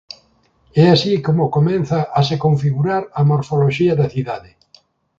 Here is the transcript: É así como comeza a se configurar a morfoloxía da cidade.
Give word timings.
É 0.83 0.85
así 0.95 1.13
como 1.25 1.53
comeza 1.57 1.99
a 2.19 2.21
se 2.27 2.35
configurar 2.45 3.03
a 3.19 3.21
morfoloxía 3.29 3.93
da 3.99 4.07
cidade. 4.15 4.51